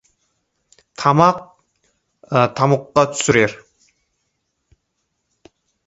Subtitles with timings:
[1.01, 1.37] Тамақ
[2.61, 3.57] тамұққа түсірер.